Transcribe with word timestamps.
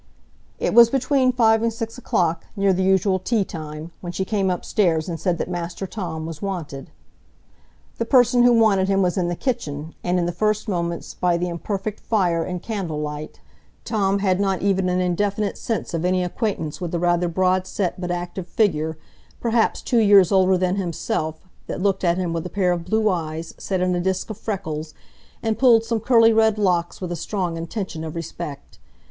It 0.57 0.73
was 0.73 0.89
between 0.89 1.31
five 1.31 1.61
and 1.61 1.71
six 1.71 1.95
o'clock, 1.95 2.45
near 2.55 2.73
the 2.73 2.81
usual 2.81 3.19
teatime, 3.19 3.91
when 4.01 4.11
she 4.11 4.25
came 4.25 4.49
upstairs 4.49 5.07
and 5.07 5.19
said 5.19 5.37
that 5.37 5.47
Master 5.47 5.85
Tom 5.85 6.25
was 6.25 6.41
wanted. 6.41 6.89
The 7.99 8.05
person 8.05 8.41
who 8.41 8.51
wanted 8.51 8.87
him 8.87 9.03
was 9.03 9.15
in 9.15 9.27
the 9.27 9.35
kitchen, 9.35 9.93
and 10.03 10.17
in 10.17 10.25
the 10.25 10.31
first 10.31 10.67
moments, 10.67 11.13
by 11.13 11.37
the 11.37 11.49
imperfect 11.49 11.99
fire 11.99 12.43
and 12.43 12.63
candle 12.63 12.99
light, 12.99 13.41
Tom 13.85 14.17
had 14.17 14.39
not 14.39 14.63
even 14.63 14.89
an 14.89 14.99
indefinite 15.01 15.55
sense 15.55 15.93
of 15.93 16.03
any 16.03 16.23
acquaintance 16.23 16.81
with 16.81 16.89
the 16.89 16.97
rather 16.97 17.27
broad 17.27 17.67
set 17.67 18.01
but 18.01 18.09
active 18.09 18.47
figure, 18.47 18.97
perhaps 19.39 19.83
two 19.83 19.99
years 19.99 20.31
older 20.31 20.57
than 20.57 20.77
himself, 20.77 21.41
that 21.67 21.79
looked 21.79 22.03
at 22.03 22.17
him 22.17 22.33
with 22.33 22.43
a 22.47 22.49
pair 22.49 22.71
of 22.71 22.85
blue 22.85 23.07
eyes 23.07 23.53
set 23.59 23.81
in 23.81 23.93
a 23.93 23.99
disc 24.01 24.31
of 24.31 24.37
freckles, 24.39 24.95
and 25.43 25.59
pulled 25.59 25.83
some 25.83 25.99
curly 25.99 26.33
red 26.33 26.57
locks 26.57 27.01
with 27.01 27.11
a 27.11 27.15
strong 27.15 27.55
intention 27.55 28.03
of 28.03 28.15
respect. 28.15 28.79